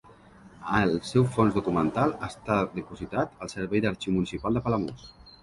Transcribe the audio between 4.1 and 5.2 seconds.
Municipal de Palamós.